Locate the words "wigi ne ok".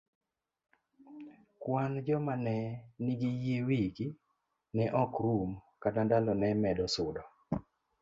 3.67-5.13